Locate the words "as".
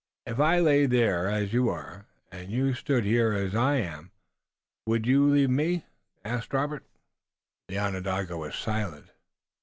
1.29-1.53, 3.33-3.53